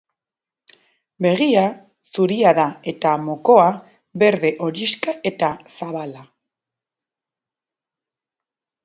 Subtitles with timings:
[1.25, 1.65] Begia
[2.11, 3.67] zuria da eta mokoa
[4.23, 6.25] berde-horixka eta zabala.